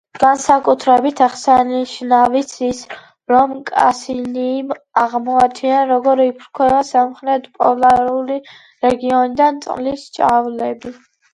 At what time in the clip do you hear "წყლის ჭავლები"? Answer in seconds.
9.67-10.95